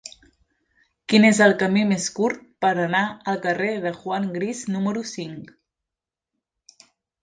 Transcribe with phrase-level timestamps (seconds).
[1.13, 3.05] Quin és el camí més curt per anar
[3.35, 5.57] al carrer de Juan Gris número cinc?